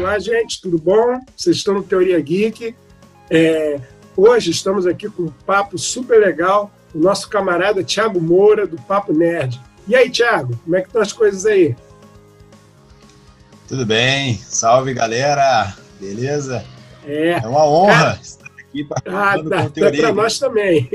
[0.00, 1.20] Olá, gente, tudo bom?
[1.36, 2.74] Vocês estão no Teoria Geek.
[3.28, 3.78] É,
[4.16, 9.12] hoje estamos aqui com um papo super legal, o nosso camarada Tiago Moura, do Papo
[9.12, 9.60] Nerd.
[9.86, 11.76] E aí, Tiago, como é que estão as coisas aí?
[13.68, 16.64] Tudo bem, salve galera, beleza?
[17.04, 18.20] É, é uma honra cara...
[18.22, 20.88] estar aqui participando ah, tá, para nós também.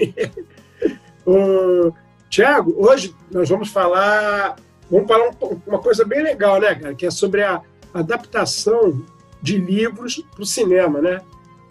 [2.28, 4.56] Tiago, hoje nós vamos falar,
[4.90, 5.30] vamos falar
[5.68, 6.96] uma coisa bem legal, né, cara?
[6.96, 7.62] Que é sobre a
[8.00, 9.02] adaptação
[9.42, 11.22] de livros para o cinema, né?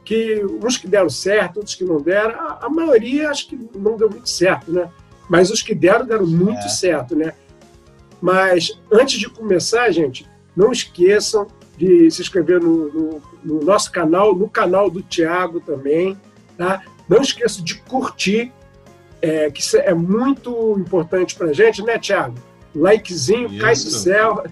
[0.04, 2.38] Que uns que deram certo, outros que não deram.
[2.40, 4.90] A, a, maioria acho que não deu muito certo, né?
[5.28, 6.68] Mas os que deram, deram muito é.
[6.68, 7.34] certo, né?
[8.20, 11.46] Mas antes de começar, gente, não esqueçam
[11.76, 16.18] de se inscrever no, no, no nosso canal, no canal do Tiago também,
[16.56, 16.82] tá?
[17.08, 18.52] Não esqueçam de curtir
[19.20, 22.36] é, que isso é muito importante para a gente, né, Thiago?
[22.74, 23.58] Likezinho, isso.
[23.58, 24.44] cai do céu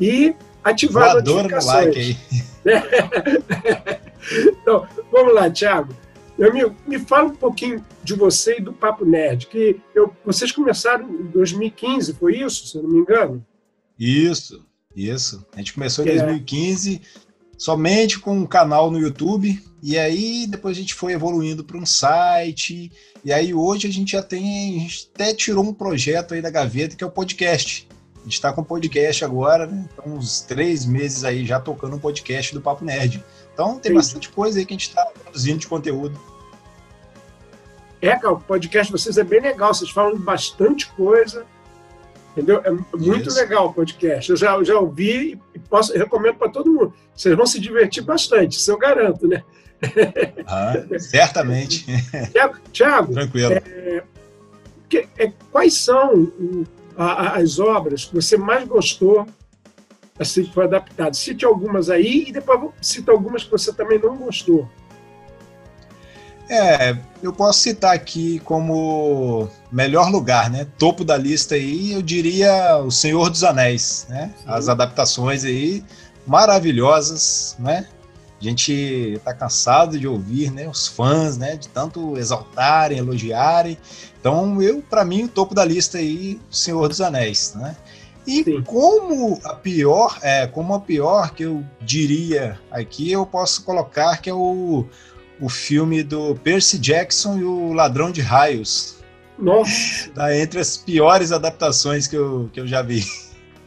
[0.00, 0.34] e
[0.70, 1.86] ativar Voadora as notificações.
[1.86, 2.16] like aí.
[4.60, 5.94] então, vamos lá, Thiago.
[6.38, 10.52] Meu amigo, me fala um pouquinho de você e do Papo Nerd, que eu, vocês
[10.52, 13.44] começaram em 2015, foi isso, se eu não me engano?
[13.98, 15.44] Isso, isso.
[15.52, 17.20] A gente começou em 2015 é.
[17.56, 21.86] somente com um canal no YouTube, e aí depois a gente foi evoluindo para um
[21.86, 22.92] site.
[23.24, 26.50] E aí hoje a gente já tem, a gente até tirou um projeto aí da
[26.50, 27.88] gaveta que é o podcast.
[28.20, 29.88] A gente está com podcast agora, né?
[29.92, 33.24] Então, uns três meses aí já tocando um podcast do Papo Nerd.
[33.54, 33.96] Então tem Sim.
[33.96, 36.18] bastante coisa aí que a gente está produzindo de conteúdo.
[38.00, 41.44] É, cara, o podcast de vocês é bem legal, vocês falam bastante coisa.
[42.32, 42.60] Entendeu?
[42.64, 43.36] É muito Isso.
[43.36, 44.30] legal o podcast.
[44.30, 46.94] Eu já, já ouvi e posso, recomendo para todo mundo.
[47.14, 49.42] Vocês vão se divertir bastante, isso eu garanto, né?
[50.46, 51.84] Ah, certamente.
[52.72, 53.54] Tiago, Tranquilo.
[53.54, 54.04] É,
[54.88, 56.32] que, é, quais são
[57.04, 59.26] a, as obras que você mais gostou
[60.18, 61.14] assim que foi adaptado?
[61.14, 64.68] Cite algumas aí e depois cita algumas que você também não gostou.
[66.50, 70.66] É, eu posso citar aqui como melhor lugar, né?
[70.78, 74.32] Topo da lista aí, eu diria O Senhor dos Anéis, né?
[74.36, 74.44] Sim.
[74.46, 75.84] As adaptações aí
[76.26, 77.86] maravilhosas, né?
[78.40, 78.72] A gente
[79.16, 83.76] está cansado de ouvir, né, os fãs, né, de tanto exaltarem, elogiarem.
[84.20, 87.76] Então, eu, para mim, o topo da lista aí, Senhor dos Anéis, né?
[88.26, 88.62] E Sim.
[88.62, 94.28] como a pior, é, como a pior que eu diria aqui, eu posso colocar que
[94.28, 94.84] é o,
[95.40, 98.98] o filme do Percy Jackson e o Ladrão de Raios.
[99.38, 100.10] Nossa!
[100.14, 103.02] Tá entre as piores adaptações que eu, que eu já vi.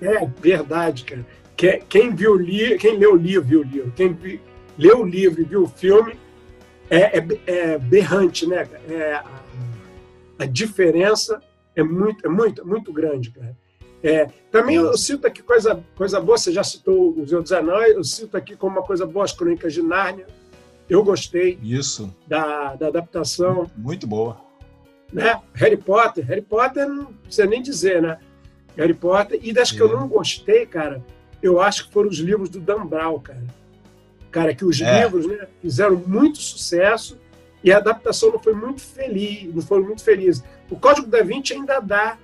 [0.02, 1.26] É verdade, cara.
[1.90, 3.94] Quem, viu li, quem leu o livro, viu o livro.
[3.96, 4.14] Quem
[4.81, 6.18] leu o livro e viu o filme,
[6.90, 8.68] é, é, é berrante, né?
[8.90, 9.22] É,
[10.40, 11.40] a, diferença
[11.75, 13.56] é muito, é muito, muito grande, cara.
[14.03, 17.96] É, também eu cito aqui coisa, coisa boa, você já citou o Senhor dos Anéis,
[17.96, 20.25] eu cito aqui como uma coisa boa as Crônicas de Nárnia.
[20.90, 22.14] Eu gostei Isso.
[22.28, 23.70] Da, da adaptação.
[23.78, 24.41] Muito boa.
[25.14, 25.40] Né?
[25.53, 28.18] Harry Potter, Harry Potter não precisa nem dizer, né?
[28.75, 29.40] Harry Potter.
[29.44, 29.94] E das que eu é.
[29.94, 31.06] não gostei, cara,
[31.41, 33.62] eu acho que foram os livros do Dan Brown, cara
[34.31, 35.03] cara, que os é.
[35.03, 37.19] livros né, fizeram muito sucesso
[37.64, 40.44] e a adaptação não foi muito feliz, não foi muito feliz.
[40.69, 42.18] O Código da Vinci ainda dá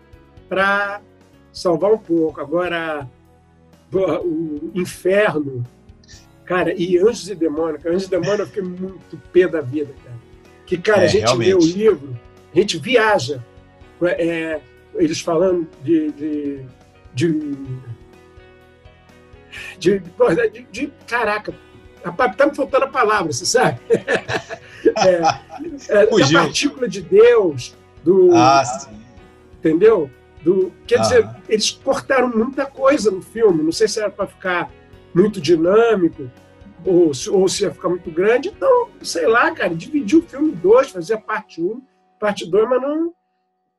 [0.49, 1.01] para
[1.51, 2.41] salvar um pouco.
[2.41, 3.07] Agora,
[3.93, 5.63] o Inferno,
[6.43, 10.17] cara, e Anjos e Demônios, Anjos e Demônios eu fiquei muito pé da vida, cara.
[10.65, 11.47] Que, cara, é, a gente realmente.
[11.47, 12.19] lê o livro,
[12.53, 13.43] a gente viaja.
[14.01, 14.59] É,
[14.95, 16.65] eles falando de, de,
[17.13, 17.77] de
[19.79, 21.53] de, de, de, caraca,
[22.07, 23.79] Rapaz, tá me faltando a palavra, você sabe?
[23.91, 25.21] é,
[25.89, 28.33] é, da partícula de Deus, do.
[28.33, 28.97] Ah, sim.
[29.59, 30.09] Entendeu?
[30.41, 31.01] Do, quer ah.
[31.01, 33.61] dizer, eles cortaram muita coisa no filme.
[33.61, 34.71] Não sei se era para ficar
[35.13, 36.31] muito dinâmico
[36.85, 38.47] ou, ou se ia ficar muito grande.
[38.55, 41.81] Então, sei lá, cara, dividiu o filme em dois, fazia parte 1, um,
[42.17, 43.13] parte 2, mas não,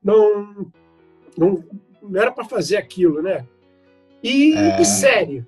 [0.05, 0.73] não,
[1.35, 1.65] não,
[2.03, 3.47] não era para fazer aquilo, né?
[4.23, 4.83] E, é...
[4.83, 5.47] e série.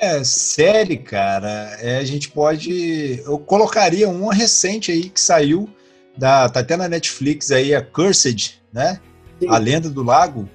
[0.00, 3.22] É, série, cara, é, a gente pode.
[3.24, 5.68] Eu colocaria uma recente aí que saiu,
[6.16, 9.00] da, tá até na Netflix aí, a Cursed, né?
[9.40, 9.48] Sim.
[9.48, 10.48] A Lenda do Lago.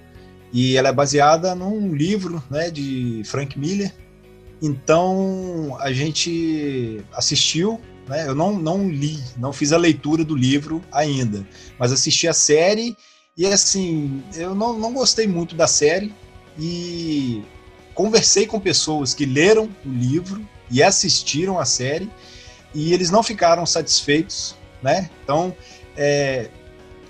[0.54, 3.94] E ela é baseada num livro né, de Frank Miller.
[4.62, 8.28] Então a gente assistiu, né?
[8.28, 11.48] Eu não, não li, não fiz a leitura do livro ainda,
[11.80, 12.96] mas assisti a série
[13.38, 16.14] e assim, eu não, não gostei muito da série.
[16.60, 17.44] E
[17.94, 22.10] conversei com pessoas que leram o livro e assistiram a série
[22.74, 25.10] e eles não ficaram satisfeitos, né?
[25.24, 25.56] Então,
[25.98, 26.50] é,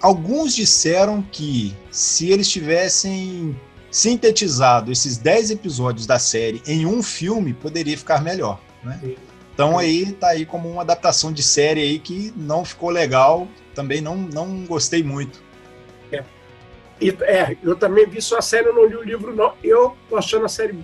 [0.01, 3.55] alguns disseram que se eles tivessem
[3.91, 8.59] sintetizado esses 10 episódios da série em um filme, poderia ficar melhor.
[8.83, 8.99] Né?
[9.53, 14.01] Então aí tá aí como uma adaptação de série aí que não ficou legal, também
[14.01, 15.43] não, não gostei muito.
[17.01, 19.53] E, é, eu também vi só a série, eu não li o livro, não.
[19.63, 20.77] Eu tô achando a série.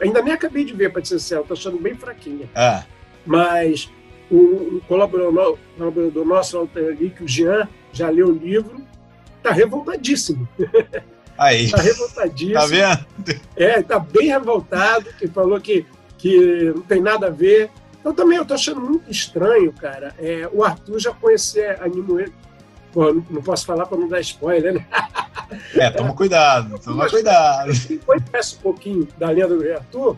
[0.00, 2.48] Ainda nem acabei de ver, para ser sincero, tô achando bem fraquinha.
[2.54, 2.84] É.
[3.26, 3.90] Mas
[4.30, 4.36] o,
[4.76, 8.82] o colaborador, colaborador nosso, ali, que o Jean, já leu o livro,
[9.42, 10.48] tá revoltadíssimo.
[11.36, 11.68] Aí.
[11.68, 12.54] tá revoltadíssimo.
[12.54, 13.40] Tá vendo?
[13.56, 15.84] É, tá bem revoltado, que falou que,
[16.16, 17.70] que não tem nada a ver.
[17.98, 20.14] Então também eu tô achando muito estranho, cara.
[20.18, 22.32] É, o Arthur já conhecia a Nimoeiro.
[22.94, 24.86] Pô, não, não posso falar para não dar spoiler, né?
[25.74, 27.70] É, toma cuidado, toma cuidado.
[27.86, 30.16] Quem conhece um pouquinho da lenda do Arthur,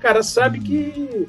[0.00, 1.26] cara, sabe que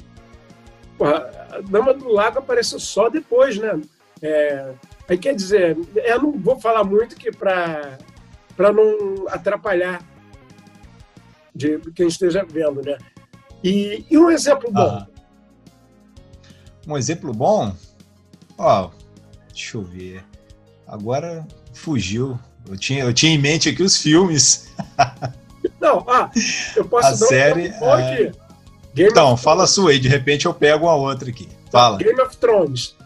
[0.96, 3.80] porra, a Dama do Lago apareceu só depois, né?
[4.22, 4.72] É,
[5.08, 7.98] aí quer dizer, eu não vou falar muito que para
[8.56, 10.00] para não atrapalhar
[11.54, 12.96] de quem esteja vendo, né?
[13.62, 14.80] E, e um exemplo bom.
[14.80, 15.06] Ah.
[16.86, 17.74] Um exemplo bom?
[18.56, 18.90] Ó,
[19.48, 20.24] deixa eu ver.
[20.86, 22.38] Agora fugiu.
[22.68, 24.68] Eu tinha, eu tinha em mente aqui os filmes.
[25.80, 26.30] Não, ah,
[26.76, 28.24] eu posso a dar série, um é...
[28.24, 28.38] aqui.
[28.94, 31.48] Game então, fala a sua aí, de repente eu pego uma outra aqui.
[31.70, 31.98] Fala.
[31.98, 32.96] Game of Thrones.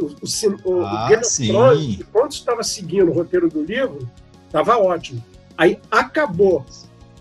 [0.00, 1.48] O, o, ah, o Game of sim.
[1.48, 4.08] Thrones, quando estava seguindo o roteiro do livro,
[4.46, 5.22] estava ótimo.
[5.56, 6.64] Aí acabou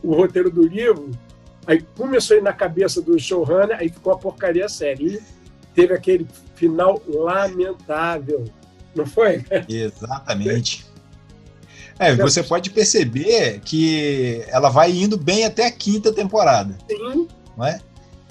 [0.01, 1.11] o roteiro do livro,
[1.65, 5.15] aí começou a ir na cabeça do showrunner, aí ficou a porcaria série.
[5.15, 5.21] E
[5.75, 8.45] teve aquele final lamentável,
[8.97, 9.45] não foi?
[9.67, 10.85] Exatamente.
[11.99, 16.77] É, você pode perceber que ela vai indo bem até a quinta temporada.
[16.89, 17.27] Sim.
[17.57, 17.79] Não é?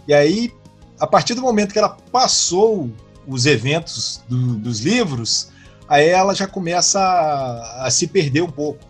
[0.06, 0.52] E aí,
[1.00, 2.90] a partir do momento que ela passou
[3.26, 5.50] os eventos do, dos livros,
[5.88, 8.80] aí ela já começa a, a se perder um pouco.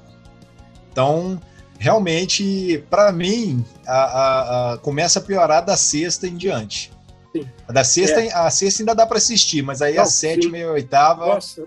[0.93, 1.41] Então,
[1.79, 6.91] realmente, para mim, a, a, a, começa a piorar da sexta em diante.
[7.43, 7.51] Sim.
[7.69, 8.33] A da sexta, é.
[8.33, 10.63] a sexta ainda dá para assistir, mas aí Não, a sétima sim.
[10.63, 11.27] e a oitava.
[11.27, 11.65] Nossa,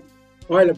[0.47, 0.75] olha,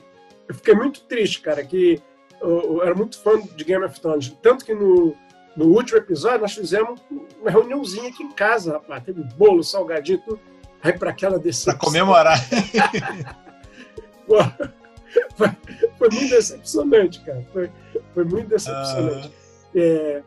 [0.48, 2.02] eu fiquei muito triste, cara, que
[2.42, 4.36] eu, eu era muito fã de Game of Thrones.
[4.42, 5.16] Tanto que no,
[5.56, 7.00] no último episódio nós fizemos
[7.40, 9.04] uma reuniãozinha aqui em casa, rapaz.
[9.04, 10.40] Teve bolo, salgadinho, tudo.
[10.84, 11.78] Aí para aquela decepção.
[11.78, 12.38] Para comemorar.
[15.36, 15.50] foi,
[15.98, 17.46] foi, muito decepcionante, cara.
[17.54, 17.70] Foi,
[18.14, 19.28] foi muito decepcionante.
[19.28, 19.32] Uh...
[19.76, 20.24] É,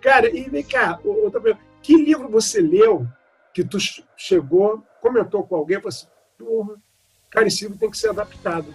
[0.00, 1.64] cara, e vem cá, outra pergunta.
[1.80, 3.06] Que livro você leu
[3.52, 3.78] que tu
[4.16, 6.06] chegou, comentou com alguém, falou assim,
[6.38, 6.74] porra,
[7.30, 7.46] cara,
[7.78, 8.74] tem que ser adaptado.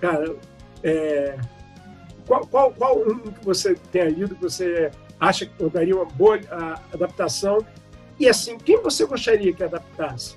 [0.00, 0.36] Cara,
[0.82, 1.38] é,
[2.26, 6.04] qual, qual, qual um que você tenha lido que você acha que eu daria uma
[6.04, 6.38] boa
[6.92, 7.58] adaptação?
[8.18, 10.36] E assim, quem você gostaria que adaptasse?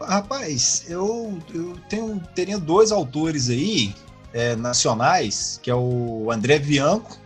[0.00, 3.94] Rapaz, eu, eu tenho, teria dois autores aí
[4.32, 7.18] é, nacionais, que é o André Bianco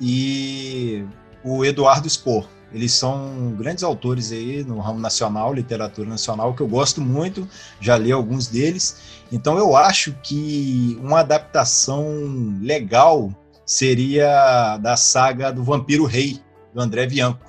[0.00, 1.04] e
[1.42, 2.48] o Eduardo Spor.
[2.72, 7.48] Eles são grandes autores aí no ramo nacional, literatura nacional, que eu gosto muito,
[7.80, 9.22] já li alguns deles.
[9.32, 13.32] Então eu acho que uma adaptação legal
[13.64, 16.40] seria da saga do Vampiro Rei,
[16.74, 17.48] do André Bianco.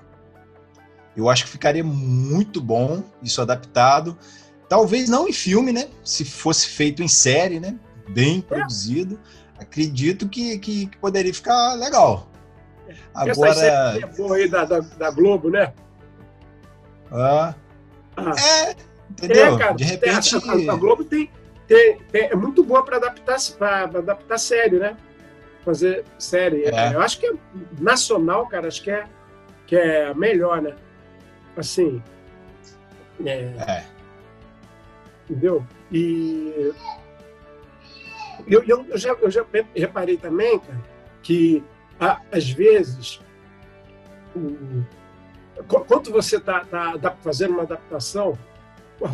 [1.15, 4.17] Eu acho que ficaria muito bom isso adaptado.
[4.69, 5.89] Talvez não em filme, né?
[6.03, 7.75] Se fosse feito em série, né?
[8.09, 9.19] Bem produzido.
[9.57, 12.28] Acredito que, que, que poderia ficar legal.
[13.13, 13.51] Agora.
[13.51, 15.73] Essa é boa aí da, da, da Globo, né?
[17.11, 17.53] Ah.
[18.15, 18.33] ah.
[18.37, 18.75] É,
[19.09, 19.55] entendeu?
[19.55, 20.35] É, cara, de repente.
[20.35, 21.29] A, a, Globo tem,
[21.67, 24.95] tem, tem, é muito boa para adaptar, para adaptar série, né?
[25.65, 26.65] Fazer série.
[26.65, 26.93] É.
[26.93, 27.33] Eu acho que é
[27.79, 29.05] nacional, cara, acho que é,
[29.67, 30.75] que é melhor, né?
[31.57, 32.01] Assim.
[33.25, 33.53] É.
[33.67, 33.85] é.
[35.29, 35.65] Entendeu?
[35.91, 36.73] E
[38.47, 40.81] eu, eu, eu, já, eu já reparei também, cara,
[41.21, 41.63] que
[42.31, 43.19] às vezes,
[44.35, 44.83] o,
[45.67, 48.37] quando você está tá, tá fazendo uma adaptação,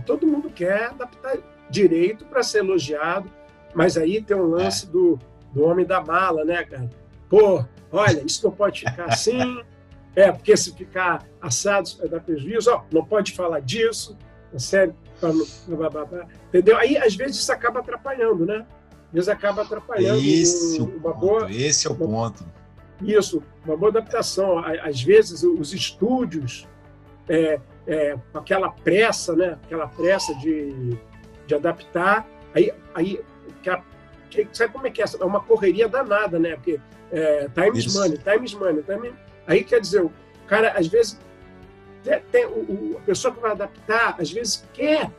[0.06, 1.38] todo mundo quer adaptar
[1.70, 3.30] direito para ser elogiado,
[3.74, 4.90] mas aí tem um lance é.
[4.90, 5.20] do,
[5.52, 6.90] do homem da mala, né, cara?
[7.28, 9.62] Pô, olha, isso não pode ficar assim,
[10.16, 14.16] é, porque se ficar assado, vai dar prejuízo, ó, não pode falar disso,
[14.52, 14.96] tá sério,
[16.50, 16.78] entendeu?
[16.78, 18.66] Aí, às vezes, isso acaba atrapalhando, né?
[19.08, 21.52] Às vezes acaba atrapalhando esse um, uma boa...
[21.52, 22.46] Esse é o ponto
[23.02, 24.60] isso, uma boa adaptação.
[24.60, 26.68] Às vezes, os estúdios,
[27.28, 29.58] é, é, aquela pressa, né?
[29.64, 30.98] aquela pressa de,
[31.46, 33.20] de adaptar, aí, aí
[34.30, 35.06] que, sabe como é que é?
[35.20, 36.56] É uma correria danada, né?
[36.56, 36.80] Porque
[37.12, 39.14] é, times money, times money, time,
[39.48, 40.12] aí quer dizer, o
[40.48, 41.20] cara, às vezes,
[42.04, 45.12] tem, tem, o, a pessoa que vai adaptar, às vezes quer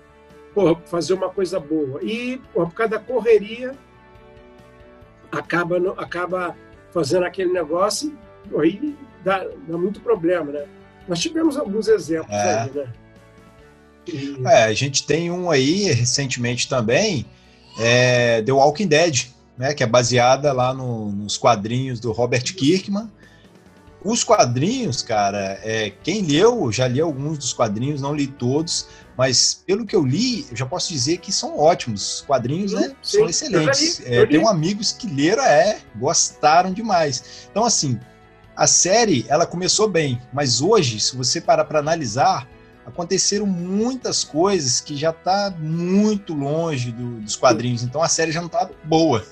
[0.55, 3.75] porra, fazer uma coisa boa, e porra, por causa da correria,
[5.31, 6.57] acaba, acaba
[6.97, 8.17] fazendo aquele negócio,
[8.59, 10.65] aí dá, dá muito problema, né?
[11.07, 12.61] Nós tivemos alguns exemplos é.
[12.61, 12.93] aí, né?
[14.09, 14.43] E...
[14.47, 17.27] É, a gente tem um aí recentemente também,
[17.79, 19.27] é, The Walking Dead,
[19.59, 23.11] né, que é baseada lá no, nos quadrinhos do Robert Kirkman.
[24.07, 28.87] Os quadrinhos, cara, é, quem leu, já li alguns dos quadrinhos, não li todos,
[29.19, 32.15] mas pelo que eu li, eu já posso dizer que são ótimos.
[32.15, 33.99] Os quadrinhos, né, sim, são excelentes.
[33.99, 37.49] Li, é, tenho amigos que leram, é, gostaram demais.
[37.51, 37.99] Então, assim,
[38.55, 42.49] a série, ela começou bem, mas hoje, se você parar para analisar,
[42.87, 47.83] aconteceram muitas coisas que já está muito longe do, dos quadrinhos.
[47.83, 49.27] Então a série já não está boa.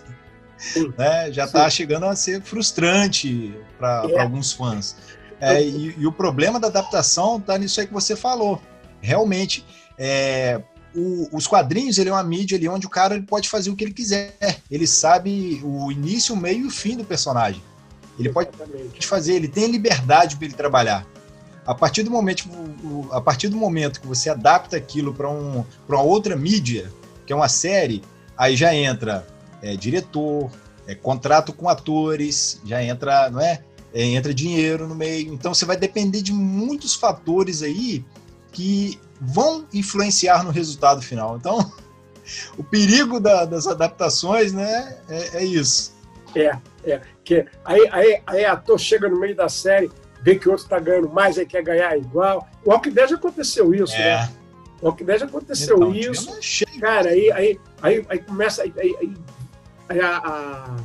[0.96, 1.32] Né?
[1.32, 4.20] Já está chegando a ser frustrante para é.
[4.20, 4.96] alguns fãs.
[5.40, 8.62] É, e, e, o problema da adaptação está nisso aí que você falou.
[9.00, 9.64] Realmente,
[9.98, 10.62] é,
[10.94, 13.76] o, os quadrinhos ele é uma mídia ali onde o cara ele pode fazer o
[13.76, 14.36] que ele quiser.
[14.70, 17.62] Ele sabe o início, o meio e o fim do personagem.
[18.18, 18.88] Ele Exatamente.
[18.90, 21.04] pode fazer, ele tem liberdade para ele trabalhar.
[21.66, 22.44] A partir do momento,
[23.10, 26.92] a partir do momento que você adapta aquilo para um, uma outra mídia,
[27.26, 28.02] que é uma série,
[28.36, 29.26] aí já entra
[29.64, 30.50] é, diretor,
[30.86, 33.64] é, contrato com atores, já entra, não é?
[33.94, 34.02] é?
[34.04, 35.32] Entra dinheiro no meio.
[35.32, 38.04] Então você vai depender de muitos fatores aí
[38.52, 41.36] que vão influenciar no resultado final.
[41.38, 41.72] Então,
[42.58, 45.94] o perigo da, das adaptações, né, é, é, isso.
[46.36, 47.00] É, é.
[47.24, 49.90] Que aí, aí, aí ator chega no meio da série,
[50.22, 52.46] vê que o outro está ganhando mais, aí quer ganhar igual.
[52.62, 54.20] O Walking Dead aconteceu isso, é.
[54.20, 54.30] né?
[54.82, 56.38] O Walking Dead aconteceu então, isso.
[56.78, 58.62] Cara, aí, aí, aí, aí começa.
[58.62, 59.14] Aí, aí
[59.88, 60.76] a, a,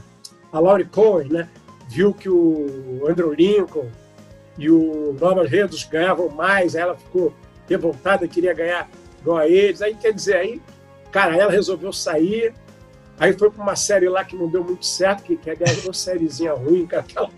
[0.52, 1.50] a Laurie Cohen, né?
[1.88, 3.90] Viu que o Andrew Lincoln
[4.58, 7.34] e o Robert Redus ganhavam mais, aí ela ficou
[7.68, 8.90] revoltada, queria ganhar
[9.22, 9.82] igual a eles.
[9.82, 10.62] Aí, quer dizer, aí,
[11.12, 12.54] cara, ela resolveu sair,
[13.20, 15.94] Aí foi para uma série lá que não deu muito certo, que, que aliás, uma
[15.94, 17.04] sériezinha ruim, cara.
[17.04, 17.30] Aquela...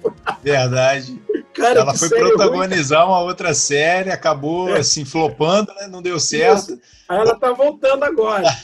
[0.44, 1.20] Verdade.
[1.54, 4.80] Cara, ela foi protagonizar ruim, uma outra série, acabou é.
[4.80, 5.88] assim, flopando, né?
[5.88, 6.74] Não deu certo.
[6.74, 6.82] Isso.
[7.10, 8.46] Aí ela tá voltando agora.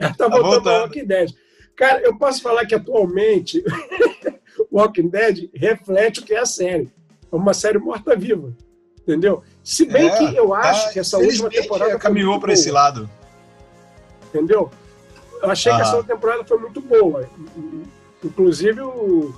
[0.00, 0.68] ela tá, tá voltando, voltando.
[0.70, 1.34] ao Walking Dead.
[1.78, 3.62] Cara, eu posso falar que atualmente
[4.70, 6.92] Walking Dead reflete o que é a série.
[7.30, 8.52] É uma série morta-viva.
[9.00, 9.44] Entendeu?
[9.62, 11.96] Se bem é, que eu tá, acho que essa última temporada.
[11.96, 13.08] caminhou para esse lado.
[14.26, 14.70] Entendeu?
[15.40, 17.28] Eu achei que essa temporada foi muito boa.
[18.24, 19.32] Inclusive o,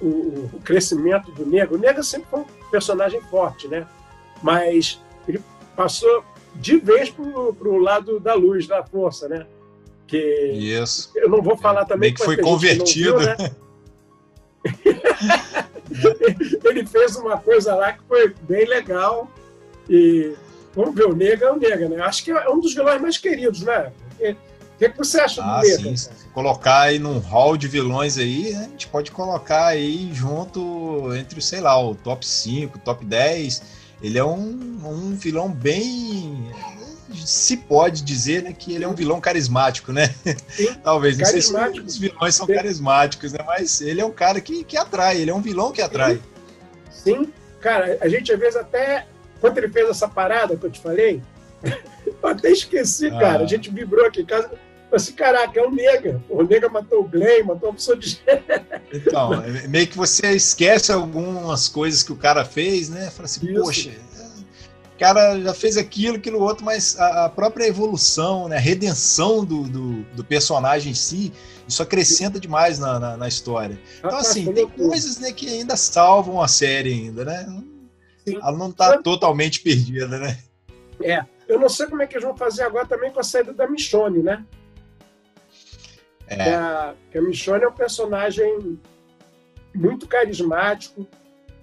[0.00, 1.76] o, o, crescimento do Negro.
[1.76, 3.86] O Negro sempre foi um personagem forte, né?
[4.42, 5.42] Mas ele
[5.76, 9.46] passou de vez pro, pro lado da luz, da força, né?
[10.06, 11.10] Que Isso.
[11.14, 13.18] Eu não vou falar é, também que foi convertido.
[13.18, 13.36] Viu, né?
[16.64, 19.30] ele fez uma coisa lá que foi bem legal
[19.88, 20.34] e
[20.74, 22.00] vamos ver o Nega é o Nega, né?
[22.02, 23.92] Acho que é um dos vilões mais queridos, né?
[24.10, 24.36] Porque
[24.88, 25.94] que, que você acha ah, do Sim.
[26.32, 31.60] Colocar aí num hall de vilões aí, a gente pode colocar aí junto entre, sei
[31.60, 33.62] lá, o top 5, top 10.
[34.02, 36.50] Ele é um, um vilão bem.
[37.14, 40.14] Se pode dizer né, que ele é um vilão carismático, né?
[40.48, 41.18] Sim, Talvez.
[41.18, 42.54] Não sei se os vilões são Sim.
[42.54, 43.40] carismáticos, né?
[43.46, 46.20] Mas ele é um cara que, que atrai, ele é um vilão que atrai.
[46.90, 49.06] Sim, cara, a gente às vezes até.
[49.40, 51.20] Quando ele fez essa parada que eu te falei,
[51.62, 53.18] eu até esqueci, ah.
[53.18, 53.42] cara.
[53.42, 54.50] A gente vibrou aqui em casa
[54.96, 56.22] assim, caraca, é o Nega.
[56.28, 58.20] O Nega matou o Glenn, matou uma pessoa de.
[58.94, 63.10] Então, é meio que você esquece algumas coisas que o cara fez, né?
[63.10, 63.62] Fala assim, Isso.
[63.62, 63.90] poxa,
[65.02, 68.56] cara já fez aquilo, aquilo outro, mas a, própria evolução, né?
[68.56, 71.32] a redenção do, do, do personagem em si,
[71.66, 73.76] isso acrescenta demais na, na, na história.
[73.98, 77.46] Então, assim, tem coisas né, que ainda salvam a série ainda, né?
[78.26, 80.38] Ela não está totalmente perdida, né?
[81.02, 81.24] É.
[81.48, 83.68] Eu não sei como é que eles vão fazer agora também com a saída da
[83.68, 84.44] Michonne, né?
[86.28, 86.54] É.
[86.54, 88.78] A, que a Michonne é um personagem
[89.74, 91.08] muito carismático,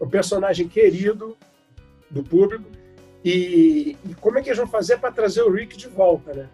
[0.01, 1.38] um personagem querido
[2.12, 2.78] do público.
[3.23, 6.47] E, e como é que eles vão fazer para trazer o Rick de volta, né?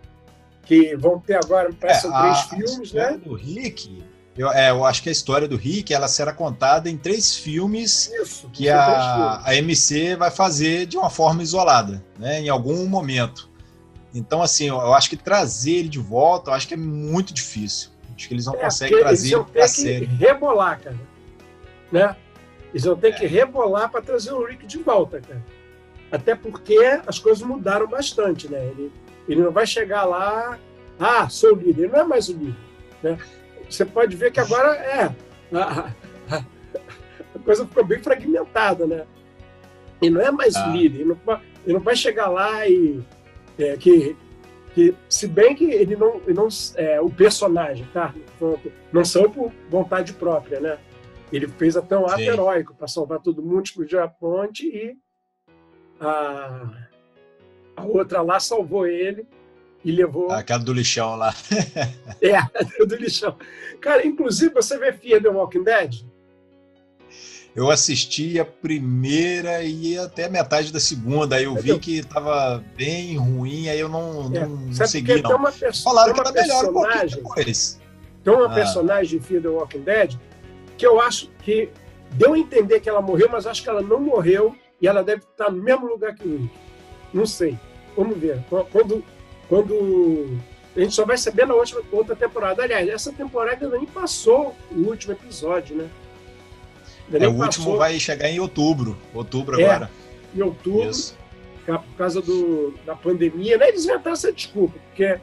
[0.63, 3.17] Que vão ter agora, parece, é, três filmes, né?
[3.23, 4.03] Do Rick,
[4.37, 8.11] eu, é, eu, acho que a história do Rick ela será contada em três filmes
[8.21, 13.49] Isso, que a, a MC vai fazer de uma forma isolada, né, em algum momento.
[14.13, 17.33] Então, assim, eu, eu acho que trazer ele de volta, eu acho que é muito
[17.33, 17.91] difícil.
[18.13, 20.05] Acho que eles não é, conseguem trazer ele para série.
[20.05, 20.99] rebolar, cara.
[21.91, 22.15] Né?
[22.73, 23.11] Eles vão ter é.
[23.13, 25.43] que rebolar para trazer o Rick de volta, cara.
[26.15, 28.65] Até porque as coisas mudaram bastante, né?
[28.67, 28.91] Ele,
[29.27, 30.57] ele não vai chegar lá,
[30.99, 31.83] ah, sou o líder.
[31.83, 32.55] Ele não é mais o líder.
[33.03, 33.17] Né?
[33.69, 35.15] Você pode ver que agora é.
[35.53, 35.91] A,
[36.29, 36.37] a,
[37.35, 39.05] a coisa ficou bem fragmentada, né?
[40.01, 40.69] Ele não é mais ah.
[40.69, 41.01] o líder.
[41.01, 43.03] Ele não, ele não vai chegar lá e.
[43.57, 44.15] É, que
[44.75, 48.13] que se bem que ele não, ele não é, o personagem, tá?
[48.91, 50.77] Não são por vontade própria, né?
[51.31, 54.97] Ele fez até um ato heróico para salvar todo mundo, explodir a ponte e
[55.99, 56.69] a,
[57.75, 59.27] a outra lá salvou ele
[59.83, 60.31] e levou.
[60.31, 61.33] Aquela do lixão lá.
[62.21, 63.37] é, do lixão.
[63.79, 66.03] Cara, inclusive, você vê Fear The Walking Dead?
[67.55, 71.37] Eu assisti a primeira e até metade da segunda.
[71.37, 74.39] Aí eu vi que estava bem ruim, aí eu não, é.
[74.39, 75.37] não, não segui, não.
[75.37, 77.79] Uma Falaram que tá melhor um pouquinho depois.
[78.23, 78.53] Tem uma ah.
[78.53, 80.15] personagem em Fear The Walking Dead
[80.77, 81.69] que eu acho que
[82.11, 85.21] deu a entender que ela morreu, mas acho que ela não morreu e ela deve
[85.21, 86.49] estar no mesmo lugar que o
[87.13, 87.57] Não sei.
[87.95, 88.43] Vamos ver.
[88.71, 89.03] Quando,
[89.47, 90.37] quando
[90.75, 92.63] a gente só vai saber na última, outra temporada.
[92.63, 95.89] Aliás, essa temporada nem passou o último episódio, né?
[97.13, 97.77] É, o último passou.
[97.77, 98.97] vai chegar em outubro.
[99.13, 99.91] Outubro é, agora.
[100.35, 101.17] Em outubro, Isso.
[101.65, 103.69] por causa do, da pandemia, né?
[103.69, 105.19] Eles inventaram essa desculpa, porque o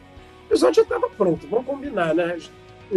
[0.48, 2.38] episódio já estava pronto, vamos combinar, né?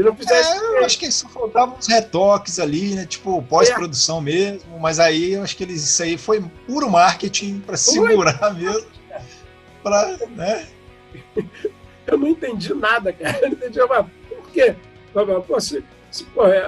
[0.03, 3.05] Não fizeram é, eu acho que só faltavam uns retoques ali, né?
[3.05, 7.77] Tipo, pós-produção mesmo, mas aí eu acho que eles, isso aí foi puro marketing para
[7.77, 8.87] segurar mesmo.
[9.81, 10.67] Pra, né?
[12.07, 13.39] Eu não entendi nada, cara.
[13.41, 14.75] Eu não entendi, mas por quê?
[15.47, 16.61] Pô, se, se, pô, é,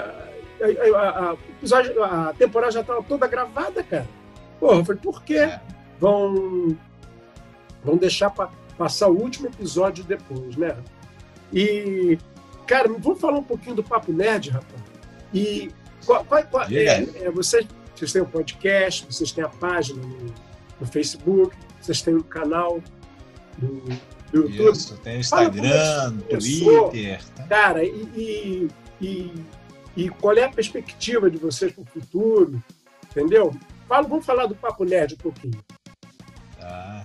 [0.96, 4.08] a, a, a temporada já estava toda gravada, cara.
[4.60, 5.38] Porra, foi por quê?
[5.38, 5.62] É.
[6.00, 6.76] Vão,
[7.84, 10.76] vão deixar pa, passar o último episódio depois, né?
[11.54, 12.18] E,
[12.68, 14.82] cara, vamos falar um pouquinho do Papo Nerd, rapaz.
[15.34, 15.72] E
[16.06, 20.34] qual, qual, qual é, é, vocês, vocês têm um podcast, vocês têm a página no,
[20.80, 22.82] no Facebook, vocês têm um canal
[23.58, 23.82] do,
[24.32, 24.78] do YouTube.
[24.78, 27.24] Isso, tem Instagram, Twitter.
[27.36, 27.44] Tá?
[27.48, 28.68] Cara, e, e,
[29.02, 29.46] e
[29.98, 32.64] e qual é a perspectiva de vocês para o futuro,
[33.10, 33.52] entendeu?
[33.90, 35.60] Fala, vamos falar do Papo Nerd um pouquinho.
[36.62, 37.04] Ah.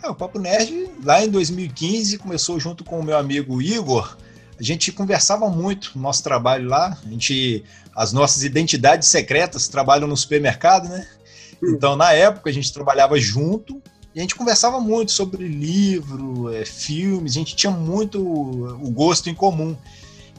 [0.00, 4.16] É, o Papo Nerd, lá em 2015, começou junto com o meu amigo Igor.
[4.60, 6.98] A gente conversava muito no nosso trabalho lá.
[7.02, 7.64] A gente,
[7.96, 11.08] as nossas identidades secretas trabalham no supermercado, né?
[11.62, 13.82] Então, na época, a gente trabalhava junto
[14.14, 17.32] e a gente conversava muito sobre livro, é, filmes.
[17.32, 19.74] A gente tinha muito o gosto em comum.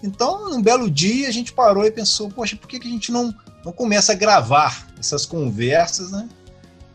[0.04, 3.12] Então, num belo dia, a gente parou e pensou, poxa, por que, que a gente
[3.12, 3.34] não,
[3.66, 6.30] não começa a gravar essas conversas, né?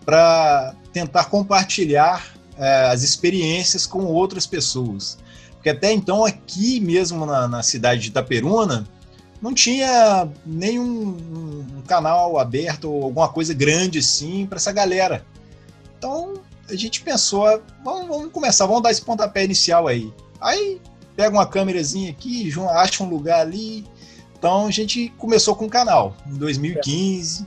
[0.04, 2.24] Para tentar compartilhar
[2.56, 5.18] é, as experiências com outras pessoas.
[5.66, 8.86] Porque até então, aqui mesmo na, na cidade de Itaperuna,
[9.42, 11.08] não tinha nenhum
[11.76, 15.26] um canal aberto ou alguma coisa grande assim para essa galera.
[15.98, 16.34] Então,
[16.70, 20.14] a gente pensou, vamos, vamos começar, vamos dar esse pontapé inicial aí.
[20.40, 20.80] Aí
[21.16, 23.84] pega uma câmerazinha aqui, acha um lugar ali.
[24.38, 27.44] Então a gente começou com o canal em 2015.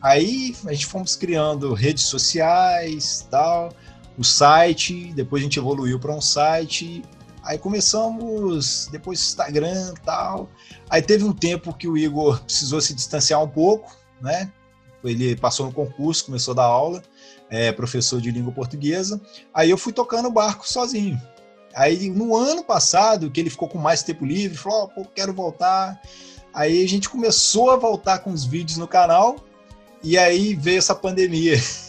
[0.00, 3.74] Aí a gente fomos criando redes sociais, tal,
[4.16, 7.02] o site, depois a gente evoluiu para um site.
[7.48, 10.50] Aí começamos, depois Instagram, tal.
[10.90, 14.52] Aí teve um tempo que o Igor precisou se distanciar um pouco, né?
[15.02, 17.02] Ele passou no concurso, começou a dar aula,
[17.48, 19.18] é professor de língua portuguesa.
[19.54, 21.18] Aí eu fui tocando o barco sozinho.
[21.74, 25.32] Aí no ano passado, que ele ficou com mais tempo livre, falou: oh, pô, quero
[25.32, 25.98] voltar.
[26.52, 29.36] Aí a gente começou a voltar com os vídeos no canal,
[30.02, 31.56] e aí veio essa pandemia.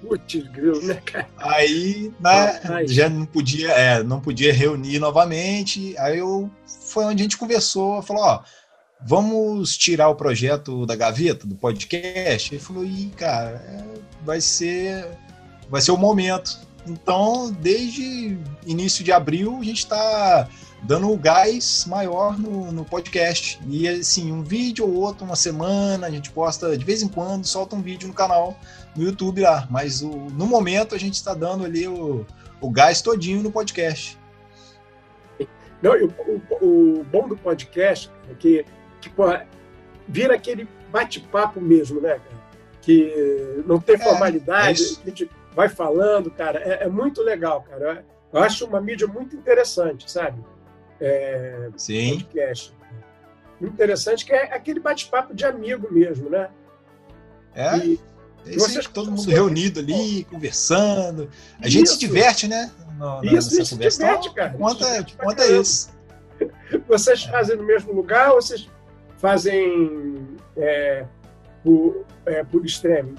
[0.00, 1.28] Putz, grilo, né, cara?
[1.38, 5.96] Aí, né, já não podia, é, não podia reunir novamente.
[5.98, 8.42] Aí eu foi onde a gente conversou, falou, ó,
[9.00, 12.54] vamos tirar o projeto da gaveta do podcast.
[12.54, 13.84] Ele falou, ih, cara, é,
[14.24, 15.06] vai ser
[15.68, 16.58] vai ser o momento.
[16.86, 20.48] Então, desde início de abril, a gente está
[20.82, 23.58] dando o gás maior no, no, podcast.
[23.66, 27.44] E assim, um vídeo ou outro, uma semana, a gente posta de vez em quando,
[27.44, 28.56] solta um vídeo no canal
[28.96, 29.66] no YouTube lá.
[29.70, 32.26] Mas o, no momento a gente está dando ali o,
[32.60, 34.18] o gás todinho no podcast.
[35.82, 36.06] Não, o,
[36.60, 38.64] o, o bom do podcast é que,
[39.00, 39.46] que porra,
[40.08, 42.46] vira aquele bate-papo mesmo, né, cara?
[42.80, 44.82] Que não tem é, formalidade.
[45.06, 48.04] É vai falando, cara, é, é muito legal, cara.
[48.32, 50.44] Eu acho uma mídia muito interessante, sabe?
[51.00, 52.20] É, Sim.
[52.20, 52.74] Podcast.
[53.60, 56.50] Muito interessante, que é aquele bate-papo de amigo mesmo, né?
[57.54, 57.78] É.
[57.78, 58.00] E,
[58.46, 61.28] é vocês, todo mundo reunido ali, conversando.
[61.60, 62.70] A gente se diverte, né?
[62.98, 63.98] No, isso, nessa isso conversa.
[63.98, 64.50] diverte, cara.
[64.50, 65.96] Conta, isso conta isso.
[66.88, 68.68] Vocês fazem no mesmo lugar ou vocês
[69.18, 71.04] fazem é,
[71.62, 73.16] por, é, por streaming?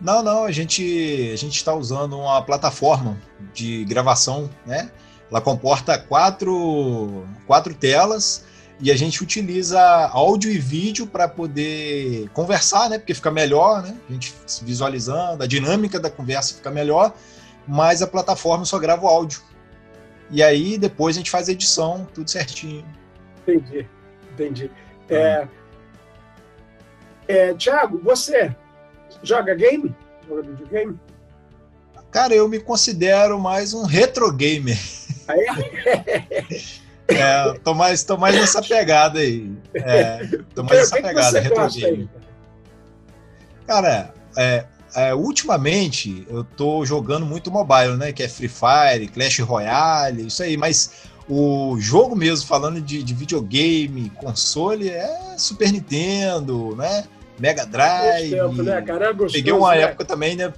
[0.00, 3.16] Não, não, a gente a gente está usando uma plataforma
[3.54, 4.90] de gravação, né?
[5.30, 8.44] Ela comporta quatro, quatro telas
[8.80, 12.98] e a gente utiliza áudio e vídeo para poder conversar, né?
[12.98, 13.96] Porque fica melhor, né?
[14.08, 17.14] A gente visualizando, a dinâmica da conversa fica melhor,
[17.66, 19.40] mas a plataforma só grava o áudio.
[20.30, 22.84] E aí depois a gente faz a edição, tudo certinho.
[23.46, 23.88] Entendi,
[24.32, 24.70] entendi.
[25.08, 25.46] É,
[27.28, 28.54] É, Tiago, você
[29.22, 29.94] joga game?
[30.26, 30.98] Joga videogame?
[32.10, 34.78] Cara, eu me considero mais um retro gamer.
[35.28, 36.46] Ah, é?
[37.16, 39.50] é, tô mais, tô mais nessa pegada aí.
[39.74, 42.08] É, tô mais nessa pegada, retro gamer.
[43.66, 48.12] Cara, é, é, ultimamente eu tô jogando muito mobile, né?
[48.12, 53.14] Que é Free Fire, Clash Royale, isso aí, mas o jogo mesmo, falando de, de
[53.14, 57.04] videogame, console, é Super Nintendo, né?
[57.38, 58.30] Mega Drive.
[58.30, 59.06] Tempo, né, cara?
[59.06, 59.82] É gostoso, Peguei uma né?
[59.82, 60.52] época também, né?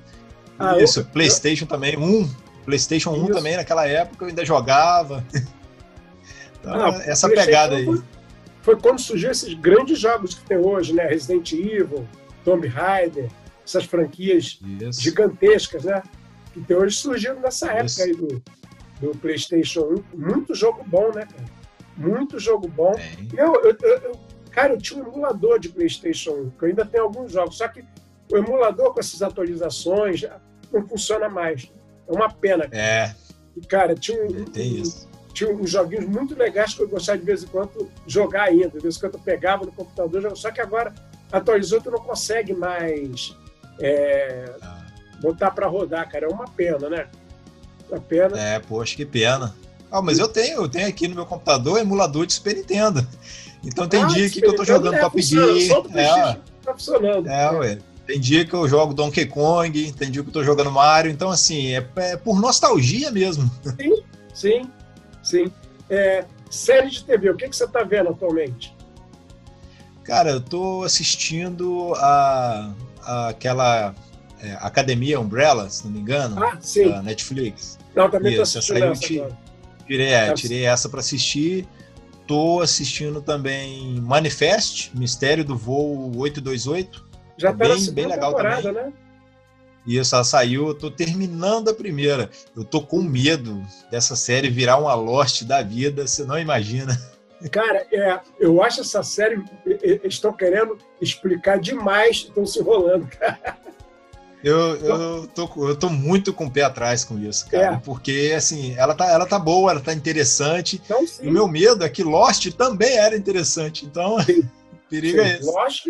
[0.59, 2.29] Ah, isso, eu, PlayStation também, um.
[2.65, 3.33] PlayStation 1 isso.
[3.33, 5.25] também, naquela época eu ainda jogava.
[6.67, 7.85] Ah, essa pegada aí.
[7.85, 8.03] Foi,
[8.63, 11.07] foi quando surgiu esses grandes jogos que tem hoje, né?
[11.07, 12.07] Resident Evil,
[12.45, 13.29] Tomb Raider,
[13.65, 15.01] essas franquias isso.
[15.01, 16.03] gigantescas, né?
[16.53, 18.43] Que tem hoje surgiram nessa época aí do,
[19.01, 20.19] do PlayStation 1.
[20.19, 21.45] Muito jogo bom, né, cara?
[21.97, 22.95] Muito jogo bom.
[23.37, 24.13] Eu, eu, eu,
[24.51, 27.69] cara, eu tinha um emulador de PlayStation 1, que eu ainda tenho alguns jogos, só
[27.69, 27.85] que
[28.31, 30.25] o emulador com essas atualizações
[30.73, 31.71] não funciona mais.
[32.09, 32.69] É uma pena.
[32.69, 32.83] Cara.
[32.83, 33.15] É.
[33.57, 37.43] E, cara, tinha um, um, tinha uns joguinhos muito legais que eu gostava de vez
[37.43, 38.71] em quando jogar ainda.
[38.71, 40.95] De vez em quando eu pegava no computador, só que agora
[41.31, 43.37] atualizou, tu não consegue mais
[43.81, 44.55] é,
[45.21, 46.27] botar para rodar, cara.
[46.27, 47.09] É uma pena, né?
[47.91, 48.41] Uma pena.
[48.41, 49.55] É, poxa, que pena.
[49.91, 53.07] Ah, mas eu tenho, eu tenho aqui no meu computador emulador de Super Nintendo.
[53.65, 55.49] Então tem ah, dia que, que eu tô jogando é, Top Gear.
[55.95, 57.29] É, tá funcionando.
[57.29, 57.79] É, ué.
[58.07, 61.31] Tem dia que eu jogo Donkey Kong, tem dia que eu tô jogando Mario, então
[61.31, 63.51] assim, é, é por nostalgia mesmo.
[63.81, 64.03] Sim,
[64.35, 64.71] sim,
[65.25, 65.51] sim.
[65.91, 68.75] É, série de TV, o que, que você tá vendo atualmente?
[70.05, 73.95] Cara, eu tô assistindo a, a aquela
[74.41, 76.91] é, Academia Umbrella, se não me engano, ah, sim.
[76.91, 77.79] da Netflix.
[77.95, 79.45] Não, também Isso, tô assistindo essa, essa
[79.87, 81.69] Tirei, é, tirei essa para assistir.
[82.27, 87.05] Tô assistindo também Manifest, Mistério do Voo 828.
[87.37, 88.73] Já tá bem, bem legal também.
[88.73, 88.93] né?
[89.87, 92.31] Isso, ela saiu, eu tô terminando a primeira.
[92.57, 96.99] Eu tô com medo dessa série virar uma Lost da vida, você não imagina.
[97.51, 99.43] Cara, é, eu acho essa série.
[100.05, 103.59] Estão querendo explicar demais, estão se enrolando, cara.
[104.43, 107.77] Eu, eu, tô, eu tô muito com o pé atrás com isso, cara.
[107.77, 107.81] É.
[107.83, 110.81] Porque, assim, ela tá, ela tá boa, ela tá interessante.
[110.85, 113.87] Então, o meu medo é que Lost também era interessante.
[113.87, 114.47] Então, sim.
[114.89, 115.25] perigo sim.
[115.25, 115.47] é esse.
[115.47, 115.87] Lost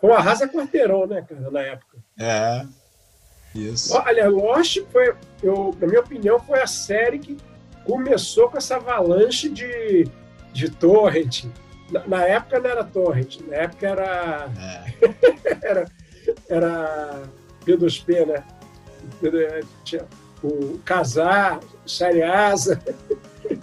[0.00, 1.98] foi uma raça quarteirão, né, cara, na época.
[2.18, 2.66] É.
[3.56, 3.96] Isso.
[3.96, 7.36] Olha, Lost foi, eu, na minha opinião, foi a série que
[7.84, 10.08] começou com essa avalanche de,
[10.52, 11.44] de torrent.
[11.90, 14.50] Na, na época não era torrent, na época era.
[14.58, 15.58] É.
[15.62, 15.86] era,
[16.48, 17.22] era
[17.64, 18.44] P2P, né?
[20.42, 22.80] O Casar, Chariasa.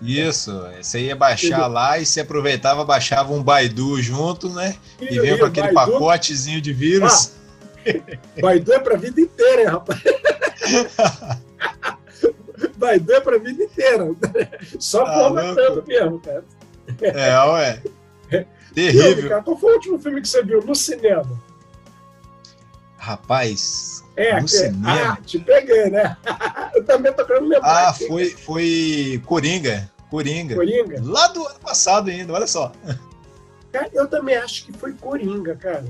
[0.02, 0.52] Isso,
[0.82, 4.76] você ia baixar lá e você aproveitava, baixava um Baidu junto, né?
[5.00, 5.94] E, e veio com aquele Baidu...
[5.94, 7.34] pacotezinho de vírus.
[7.36, 7.43] Ah,
[8.42, 10.02] Baidu é pra vida inteira, hein, rapaz?
[12.78, 14.10] Baidu é pra vida inteira.
[14.80, 16.44] Só ah, formatando mesmo, cara.
[17.02, 17.82] É, ué.
[18.74, 19.30] Terrível.
[19.30, 21.42] cara, qual foi o último filme que você viu no cinema?
[22.98, 25.14] Rapaz, é, no cinema.
[25.14, 26.18] Ah, te peguei, né?
[26.74, 27.90] Eu também tô querendo lembrar.
[27.90, 29.92] Ah, foi, foi Coringa.
[30.10, 30.56] Coringa.
[30.56, 31.02] Coringa.
[31.04, 32.72] Lá do ano passado ainda, olha só.
[33.72, 35.86] Cara, eu também acho que foi Coringa, cara.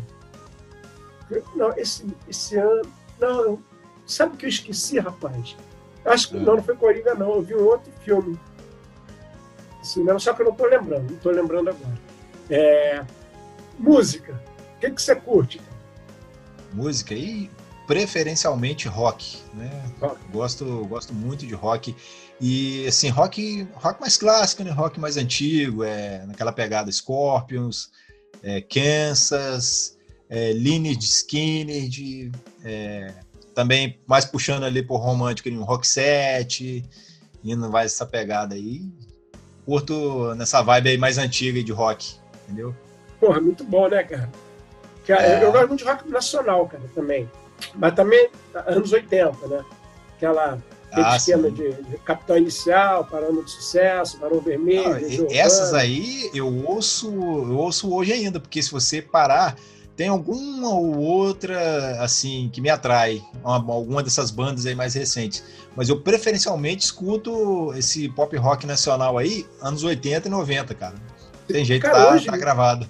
[1.56, 2.82] Não, esse, esse ano.
[3.20, 3.60] Não,
[4.06, 5.56] sabe o que eu esqueci, rapaz?
[6.06, 6.40] Acho que é.
[6.40, 7.36] não, não foi Coringa, não.
[7.36, 8.40] Eu vi um outro filme.
[9.82, 12.00] Cinema, só que eu não tô lembrando, não tô lembrando agora.
[12.50, 13.04] É,
[13.78, 14.42] música.
[14.78, 15.62] O que, que você curte?
[16.74, 17.50] música e
[17.88, 19.70] preferencialmente rock, né?
[20.32, 21.96] Gosto, gosto muito de rock
[22.40, 24.72] e assim rock, rock mais clássico, né?
[24.72, 27.92] Rock mais antigo, é naquela pegada Scorpions,
[28.42, 29.98] é, Kansas,
[30.34, 32.32] é, de Skinner, de,
[32.66, 33.14] é,
[33.54, 36.84] também mais puxando ali por romântico, um rock set,
[37.44, 38.82] indo mais essa pegada aí.
[39.64, 42.76] Curto nessa vibe aí mais antiga de rock, entendeu?
[43.20, 44.30] Porra, muito bom, né, cara?
[45.06, 45.44] cara é.
[45.44, 47.30] Eu gosto muito de rock nacional, cara, também.
[47.76, 48.30] Mas também
[48.66, 49.64] anos 80, né?
[50.16, 50.58] Aquela
[50.92, 55.28] ah, esquema de, de, Capitão Inicial, Parando de Sucesso, Barão Vermelho.
[55.30, 59.56] Ah, essas aí eu ouço, eu ouço hoje ainda, porque se você parar,
[59.96, 65.44] tem alguma ou outra assim que me atrai, uma, alguma dessas bandas aí mais recentes.
[65.76, 70.96] Mas eu preferencialmente escuto esse pop rock nacional aí, anos 80 e 90, cara.
[71.48, 72.88] Tem jeito, cara, tá, hoje, tá gravado.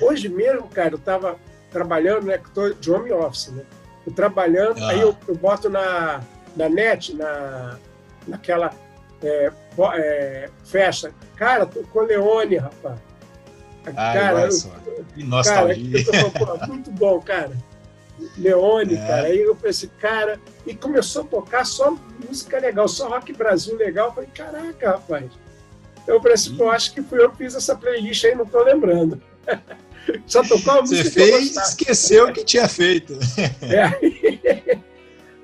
[0.00, 1.36] Hoje mesmo, cara, eu tava
[1.70, 2.38] trabalhando, né?
[2.38, 3.62] Que tô de home office, né?
[4.04, 4.90] Tô trabalhando, ah.
[4.90, 6.20] aí eu, eu, boto na,
[6.54, 7.78] na net, na,
[8.26, 8.72] naquela
[9.22, 9.50] é,
[9.94, 11.12] é, festa.
[11.34, 12.98] Cara, tô com Leone, rapaz.
[13.94, 14.70] Ah, cara, só.
[15.14, 16.04] Que nostalgia.
[16.04, 17.52] Cara, muito bom, cara.
[18.38, 19.06] Leone, é.
[19.06, 19.26] cara.
[19.28, 21.96] Aí eu pensei, cara, e começou a tocar só
[22.26, 24.08] música legal, só rock Brasil legal.
[24.08, 25.30] Eu falei, caraca, rapaz.
[26.06, 28.62] Eu falei assim, pô, acho que fui eu que fiz essa playlist aí, não tô
[28.62, 29.20] lembrando.
[30.26, 31.02] Só tocou a música.
[31.02, 33.18] Você fez esqueceu que tinha feito.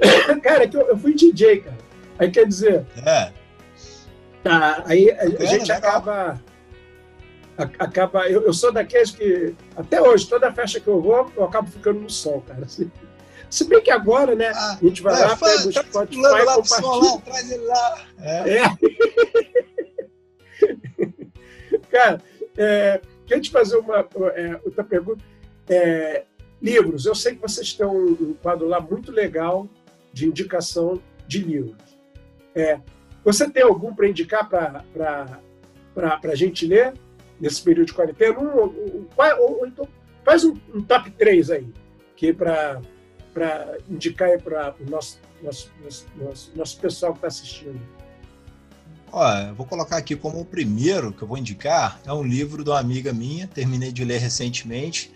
[0.04, 0.36] É.
[0.40, 1.78] cara, eu, eu fui DJ, cara.
[2.18, 2.84] Aí quer dizer.
[3.04, 3.32] É.
[4.42, 6.42] Tá, aí a, a gente acaba.
[7.56, 9.54] Acaba eu, eu, sou daqueles que.
[9.76, 12.64] Até hoje, toda festa que eu vou, eu acabo ficando no som, cara.
[12.64, 12.90] Assim.
[13.50, 14.50] Se bem que agora, né?
[14.54, 16.88] Ah, a gente vai é, lá, fã, pega o tá Spotify, lá compartilha.
[16.88, 18.06] Lá, traz ele lá.
[18.20, 18.56] É.
[18.56, 18.62] é.
[21.90, 22.22] cara,
[22.56, 25.22] é, queria te fazer uma é, outra pergunta.
[25.68, 26.24] É,
[26.62, 29.68] livros, eu sei que vocês têm um, um quadro lá muito legal
[30.12, 31.76] de indicação de livros.
[32.54, 32.80] É,
[33.22, 34.84] você tem algum para indicar para
[36.22, 36.94] a gente ler
[37.42, 38.38] nesse período de quarentena?
[38.38, 39.86] Um, um, ou, ou, então
[40.24, 41.66] faz um, um, top 3 aí,
[42.16, 42.80] que para
[43.90, 45.70] indicar para o nosso, nosso,
[46.16, 47.80] nosso, nosso pessoal que está assistindo.
[49.10, 52.70] Ó, vou colocar aqui como o primeiro que eu vou indicar é um livro de
[52.70, 55.12] uma amiga minha, terminei de ler recentemente.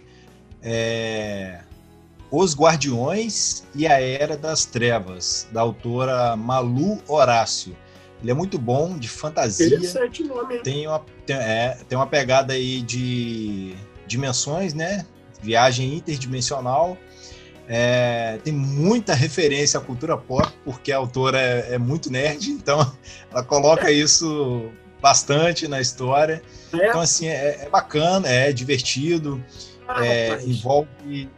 [0.60, 1.60] É
[2.30, 7.76] os Guardiões e a Era das Trevas, da autora Malu Horácio.
[8.26, 9.68] Ele é muito bom, de fantasia.
[9.68, 10.58] Interessante nome.
[10.58, 15.06] Tem uma, tem, é, tem uma pegada aí de dimensões, né?
[15.40, 16.98] Viagem interdimensional.
[17.68, 22.80] É, tem muita referência à cultura pop, porque a autora é, é muito nerd, então
[23.30, 26.42] ela coloca isso bastante na história.
[26.72, 26.88] É.
[26.88, 29.40] Então, assim, é, é bacana, é divertido.
[29.86, 30.88] Ah, é, envolve.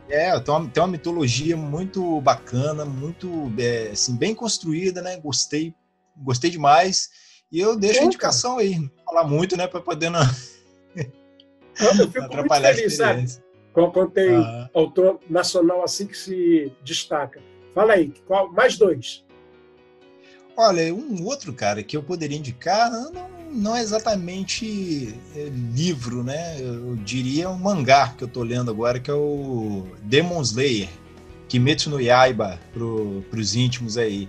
[0.08, 5.18] É, tem uma, tem uma mitologia muito bacana, muito é, assim, bem construída, né?
[5.18, 5.74] Gostei,
[6.22, 7.10] gostei demais.
[7.50, 9.66] E eu deixo a indicação aí, não falar muito, né?
[9.66, 10.20] Para poder não.
[10.94, 13.26] Eu fico atrapalhar muito feliz, sabe?
[13.72, 14.68] Quando tem ah.
[14.74, 17.40] autor nacional assim que se destaca.
[17.74, 19.24] Fala aí, qual, mais dois.
[20.56, 23.12] Olha, um outro cara que eu poderia indicar, não,
[23.52, 26.60] não é exatamente é, livro, né?
[26.60, 30.88] Eu diria um mangá que eu tô lendo agora, que é o Demon Slayer,
[31.48, 34.28] Kimetsu no Yaiba, pro, pros íntimos aí.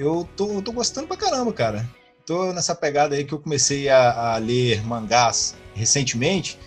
[0.00, 1.86] Eu tô, tô gostando pra caramba, cara.
[2.24, 6.58] Tô nessa pegada aí que eu comecei a, a ler mangás recentemente,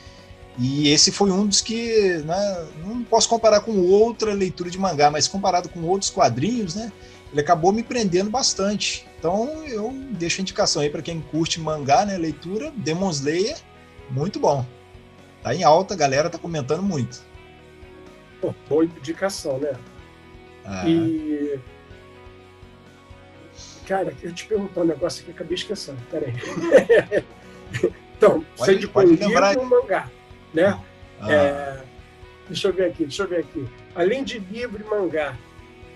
[0.58, 5.10] e esse foi um dos que, né, não posso comparar com outra leitura de mangá,
[5.10, 6.92] mas comparado com outros quadrinhos, né?
[7.32, 9.08] ele acabou me prendendo bastante.
[9.18, 13.58] Então eu deixo a indicação aí para quem curte mangá, né, leitura, Demon Slayer,
[14.12, 14.64] muito bom.
[15.42, 17.24] Tá em alta, a galera tá comentando muito.
[18.40, 19.74] Pô, boa indicação, né?
[20.64, 20.88] Ah.
[20.88, 21.60] E
[23.88, 26.00] cara, eu te perguntar um negócio aqui, acabei esquecendo.
[26.10, 26.34] Peraí.
[28.18, 29.58] então, pode, você de pode lembrar...
[29.58, 30.10] um mangá,
[30.54, 30.80] né?
[31.22, 31.32] Ah.
[31.32, 31.82] É,
[32.48, 33.68] deixa eu ver aqui, deixa eu ver aqui.
[33.96, 35.38] Além de livro e mangá,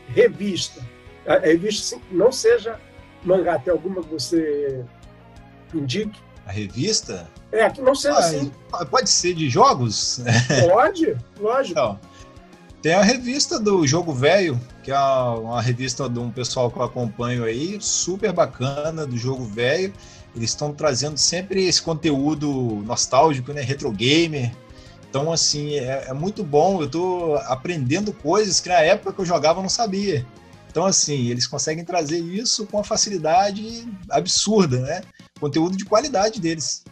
[0.10, 0.82] revista,
[1.26, 2.80] a revista não seja
[3.24, 4.84] mangá, tem alguma que você
[5.74, 6.20] indique?
[6.46, 7.30] A revista?
[7.52, 8.52] É, que não seja ah, assim.
[8.90, 10.22] Pode ser de jogos?
[10.70, 11.72] Pode, lógico.
[11.72, 12.00] Então,
[12.82, 16.84] tem a revista do Jogo Velho, que é uma revista de um pessoal que eu
[16.84, 19.92] acompanho aí, super bacana, do Jogo Velho.
[20.34, 22.50] Eles estão trazendo sempre esse conteúdo
[22.86, 23.60] nostálgico, né?
[23.60, 24.50] Retro gamer.
[25.10, 26.80] Então, assim, é, é muito bom.
[26.80, 30.26] Eu estou aprendendo coisas que na época que eu jogava eu não sabia.
[30.72, 35.02] Então, assim, eles conseguem trazer isso com uma facilidade absurda, né?
[35.38, 36.86] Conteúdo de qualidade deles.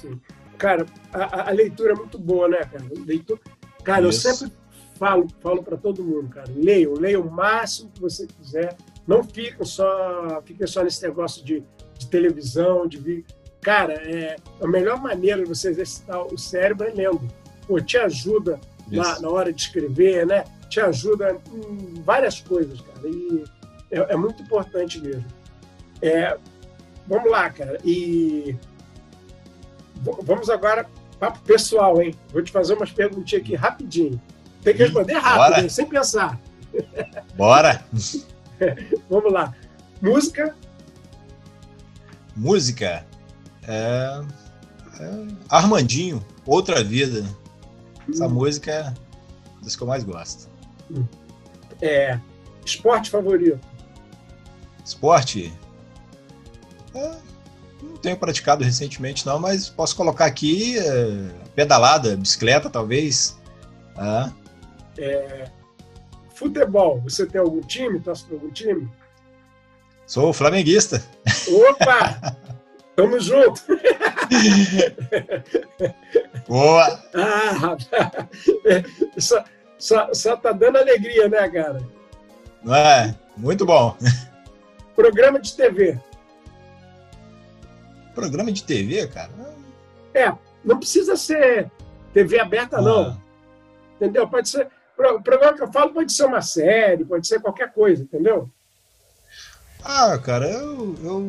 [0.00, 0.20] Sim.
[0.58, 2.84] Cara, a, a leitura é muito boa, né, cara?
[3.06, 3.40] Leitura...
[3.84, 4.26] Cara, isso.
[4.26, 4.59] eu sempre
[5.00, 8.76] falo, falo para todo mundo, cara, leiam, leiam o máximo que você quiser.
[9.06, 11.64] Não fiquem só, fiquem só nesse negócio de,
[11.98, 13.24] de televisão, de vídeo.
[13.62, 17.26] Cara, é, a melhor maneira de você exercitar o cérebro é lendo.
[17.66, 20.44] Pô, te ajuda na, na, hora de escrever, né?
[20.68, 23.08] Te ajuda em várias coisas, cara.
[23.08, 23.44] E
[23.90, 25.24] é, é muito importante mesmo.
[26.02, 26.36] É,
[27.06, 27.78] vamos lá, cara.
[27.84, 28.54] E
[30.22, 30.86] vamos agora
[31.18, 32.14] papo pessoal, hein?
[32.32, 34.20] Vou te fazer umas perguntinhas aqui rapidinho.
[34.62, 35.68] Tem que responder rápido, hein?
[35.68, 36.38] sem pensar.
[37.36, 37.84] Bora!
[39.08, 39.54] vamos lá.
[40.00, 40.54] Música?
[42.36, 43.06] Música?
[43.66, 44.20] É...
[45.00, 45.26] é...
[45.48, 47.24] Armandinho, Outra Vida.
[48.08, 48.30] Essa hum.
[48.30, 48.94] música é
[49.62, 50.48] das que eu mais gosto.
[51.80, 52.18] É,
[52.64, 53.60] esporte favorito?
[54.84, 55.52] Esporte?
[56.94, 57.16] É,
[57.82, 63.38] não tenho praticado recentemente, não, mas posso colocar aqui é, pedalada, bicicleta, talvez.
[63.96, 64.32] Ah.
[65.00, 65.48] É,
[66.34, 67.98] futebol, você tem algum time?
[68.00, 68.88] Torce para algum time?
[70.06, 71.02] Sou flamenguista.
[71.48, 72.36] Opa!
[72.94, 73.62] Tamo junto!
[76.46, 77.02] Boa!
[77.14, 77.76] Ah,
[79.16, 79.42] só,
[79.78, 81.82] só, só tá dando alegria, né, cara?
[82.62, 83.16] Não é?
[83.36, 83.96] Muito bom.
[84.94, 85.98] Programa de TV.
[88.14, 89.30] Programa de TV, cara?
[90.12, 90.30] É,
[90.62, 91.70] não precisa ser
[92.12, 92.82] TV aberta, ah.
[92.82, 93.22] não.
[93.96, 94.28] Entendeu?
[94.28, 94.68] Pode ser.
[95.00, 98.50] O programa que eu falo pode ser uma série, pode ser qualquer coisa, entendeu?
[99.82, 101.28] Ah, cara, eu, eu,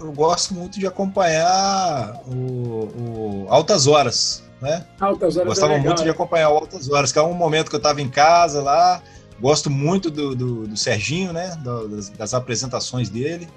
[0.00, 4.86] eu gosto muito de acompanhar o, o Altas Horas, né?
[5.00, 5.48] Altas Horas.
[5.48, 8.00] Gostava é muito de acompanhar o Altas Horas, que é um momento que eu estava
[8.00, 9.02] em casa lá.
[9.40, 11.56] Gosto muito do, do, do Serginho, né?
[11.64, 13.48] Das, das apresentações dele.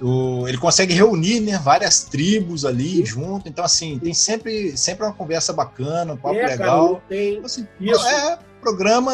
[0.00, 3.06] O, ele consegue reunir né, várias tribos ali Sim.
[3.06, 3.48] junto.
[3.48, 6.88] Então, assim, tem sempre, sempre uma conversa bacana, um papo é, legal.
[6.88, 7.32] Cara, tem...
[7.34, 8.06] Então, assim, Isso.
[8.06, 9.12] É, programa,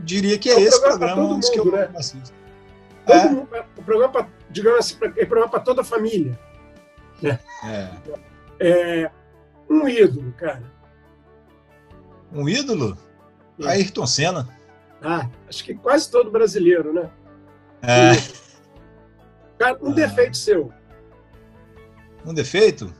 [0.00, 1.90] diria que é, é esse programa, programa dos que eu né?
[1.96, 2.32] assisto.
[3.06, 3.28] É.
[3.28, 6.38] Mundo, o programa, digamos assim, é programa para toda a família.
[7.22, 7.38] É.
[8.60, 9.10] é.
[9.68, 10.62] Um ídolo, cara.
[12.32, 12.96] Um ídolo?
[13.60, 13.68] É.
[13.68, 14.48] Ayrton Senna.
[15.02, 17.10] Ah, acho que quase todo brasileiro, né?
[17.82, 18.12] É.
[19.58, 19.94] Cara, um ah.
[19.94, 20.72] defeito seu.
[22.24, 22.92] Um defeito?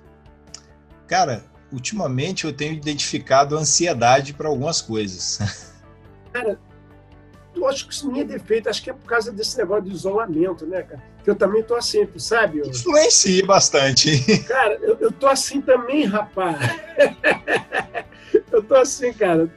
[1.07, 5.39] Cara, ultimamente eu tenho identificado ansiedade para algumas coisas.
[6.37, 6.59] Cara,
[7.55, 9.93] eu acho que isso nem é defeito, acho que é por causa desse negócio de
[9.93, 11.03] isolamento, né, cara?
[11.25, 12.59] Que eu também tô assim, tu sabe?
[12.59, 12.67] Eu...
[12.67, 14.23] Influencia bastante.
[14.45, 16.59] Cara, eu, eu tô assim também, rapaz.
[18.53, 19.51] eu tô assim, cara.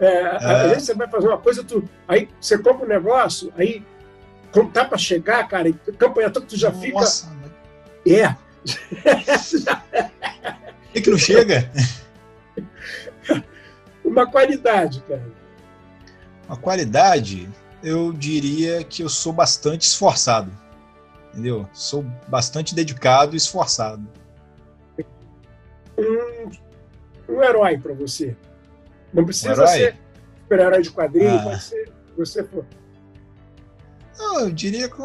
[0.00, 0.38] É, é.
[0.40, 3.84] Aí você vai fazer uma coisa, tu, aí você compra um negócio, aí
[4.50, 7.26] quando tá para chegar, cara, e campanha toda, tu já Nossa,
[8.04, 8.18] fica.
[8.18, 8.34] É.
[10.80, 11.70] Por que, que não chega?
[14.04, 15.41] Uma qualidade, cara
[16.52, 17.48] uma qualidade,
[17.82, 20.52] eu diria que eu sou bastante esforçado.
[21.30, 21.66] Entendeu?
[21.72, 24.06] Sou bastante dedicado e esforçado.
[25.98, 26.50] Um,
[27.32, 28.36] um herói para você.
[29.14, 29.96] Não precisa um ser
[30.42, 31.42] super-herói de quadrinho, ah.
[31.42, 32.66] pode ser você for.
[34.18, 35.02] Não, eu diria que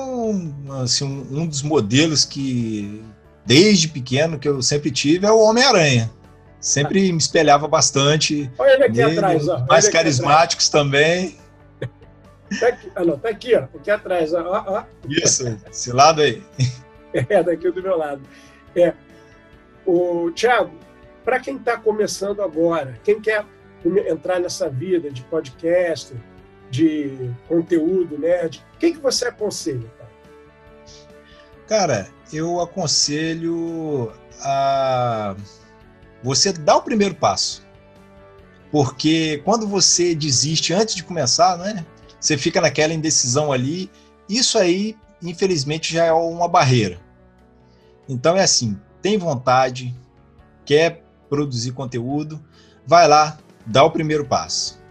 [0.83, 3.01] assim, um, um dos modelos que,
[3.45, 6.11] desde pequeno, que eu sempre tive é o Homem-Aranha.
[6.67, 8.51] Sempre me espelhava bastante.
[8.57, 9.65] Olha ele aqui atrás, ó.
[9.69, 10.83] Mais carismáticos atrás.
[10.83, 11.37] também.
[12.59, 13.59] Tá aqui, ah, não, tá aqui, ó.
[13.59, 14.65] Aqui atrás, ó.
[14.67, 14.83] ó.
[15.07, 16.43] Isso, esse lado aí.
[17.29, 18.21] É, daqui do meu lado.
[18.75, 18.93] É.
[19.85, 20.77] O Thiago,
[21.23, 23.45] para quem está começando agora, quem quer
[24.05, 26.13] entrar nessa vida de podcast,
[26.69, 29.89] de conteúdo nerd, o que, que você aconselha?
[31.65, 35.35] Cara, eu aconselho a
[36.27, 37.65] você dar o primeiro passo.
[38.71, 41.85] Porque quando você desiste antes de começar, né?
[42.19, 43.89] Você fica naquela indecisão ali.
[44.27, 46.99] Isso aí, infelizmente, já é uma barreira.
[48.09, 49.95] Então é assim, tem vontade,
[50.65, 52.43] quer produzir conteúdo,
[52.85, 54.81] vai lá, dá o primeiro passo.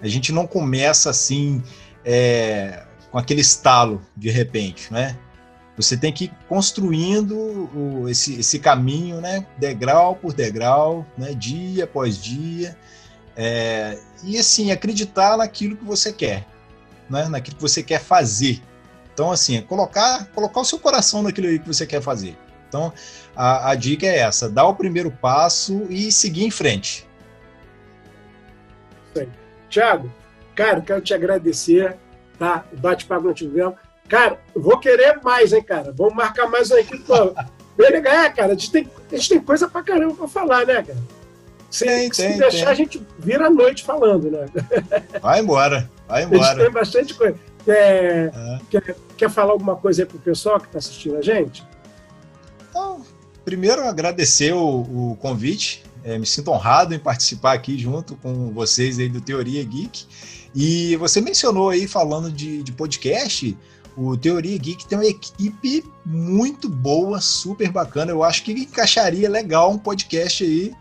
[0.00, 1.62] A gente não começa assim
[2.04, 5.18] é, com aquele estalo de repente, né?
[5.76, 9.44] Você tem que ir construindo esse, esse caminho, né?
[9.58, 11.34] Degrau por degrau, né?
[11.34, 12.76] Dia após dia.
[13.36, 16.46] É, e assim, acreditar naquilo que você quer,
[17.10, 17.28] né?
[17.28, 18.62] naquilo que você quer fazer.
[19.12, 22.36] Então, assim, é colocar, colocar o seu coração naquilo que você quer fazer.
[22.68, 22.92] Então,
[23.34, 27.06] a, a dica é essa: dar o primeiro passo e seguir em frente.
[29.68, 30.12] Tiago,
[30.54, 31.96] cara, quero te agradecer,
[32.38, 32.64] tá?
[32.72, 33.74] O bate-papo não tivemos.
[34.08, 35.92] Cara, vou querer mais, hein, cara?
[35.92, 36.68] Vamos marcar mais.
[36.68, 38.52] Bem legal, é, cara.
[38.52, 40.98] A gente, tem, a gente tem coisa pra caramba pra falar, né, cara?
[41.70, 42.68] Se, tem, se tem, deixar, tem.
[42.68, 44.46] a gente vira a noite falando, né?
[45.20, 46.42] Vai embora, vai embora.
[46.42, 47.36] A gente tem bastante coisa.
[47.64, 48.60] Quer, é.
[48.70, 51.64] quer, quer falar alguma coisa aí pro pessoal que está assistindo a gente?
[52.70, 53.02] Então,
[53.44, 55.82] primeiro, agradecer o, o convite.
[56.04, 60.06] É, me sinto honrado em participar aqui junto com vocês aí do Teoria Geek.
[60.54, 63.56] E você mencionou aí, falando de, de podcast,
[63.96, 68.10] o Teoria Geek tem uma equipe muito boa, super bacana.
[68.10, 70.74] Eu acho que encaixaria legal um podcast aí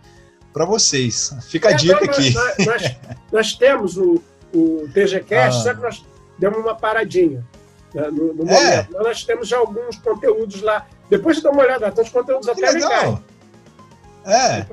[0.51, 1.35] para vocês.
[1.49, 2.33] Fica a é, dica nós, aqui.
[2.33, 2.95] Nós, nós,
[3.31, 4.21] nós, temos o,
[4.53, 5.63] o TGCast, ah.
[5.63, 6.05] só que nós
[6.39, 7.45] demos uma paradinha
[7.93, 8.53] né, no, no é.
[8.53, 8.91] momento.
[8.93, 10.87] Nós temos já alguns conteúdos lá.
[11.09, 12.89] Depois de dar uma olhada, tem uns conteúdos que até legal.
[12.89, 13.19] legais.
[14.25, 14.65] É.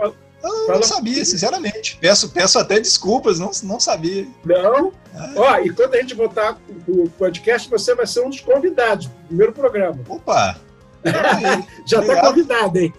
[0.75, 1.99] Eu não sabia, sinceramente.
[2.01, 4.27] Peço, peço até desculpas, não, não sabia.
[4.45, 4.93] Não.
[5.15, 5.39] É.
[5.39, 9.15] Ó, e quando a gente botar o podcast, você vai ser um dos convidados do
[9.29, 9.99] primeiro programa.
[10.09, 10.59] Opa!
[11.87, 12.93] já está convidado, hein?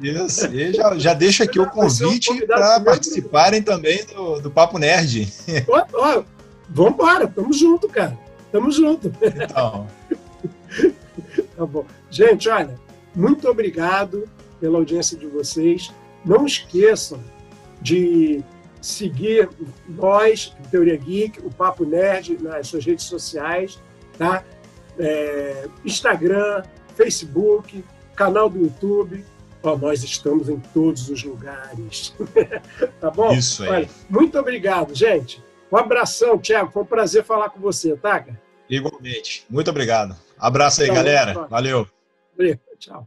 [0.00, 5.30] Isso, e já, já deixo aqui o convite para participarem também do, do Papo Nerd.
[5.68, 6.22] Ó, ó,
[6.68, 8.18] vambora, tamo junto, cara.
[8.50, 9.12] Tamo junto.
[9.22, 9.86] Então.
[11.56, 11.84] tá bom.
[12.10, 12.74] Gente, olha,
[13.14, 14.28] muito obrigado
[14.58, 15.92] pela audiência de vocês.
[16.24, 17.22] Não esqueçam
[17.80, 18.42] de
[18.80, 19.48] seguir
[19.88, 23.78] nós, Teoria Geek, o Papo Nerd, nas suas redes sociais,
[24.16, 24.44] tá?
[24.98, 26.62] É, Instagram,
[26.94, 29.24] Facebook, canal do YouTube.
[29.62, 32.14] Nós estamos em todos os lugares.
[33.00, 33.32] tá bom?
[33.32, 33.68] Isso aí.
[33.68, 35.42] Olha, muito obrigado, gente.
[35.70, 36.72] Um abração, Tiago.
[36.72, 38.40] Foi um prazer falar com você, tá, cara?
[38.68, 39.44] Igualmente.
[39.50, 40.16] Muito obrigado.
[40.38, 41.34] Abraço aí, tá galera.
[41.34, 41.86] Bom, Valeu.
[42.36, 42.58] Valeu.
[42.78, 43.06] Tchau.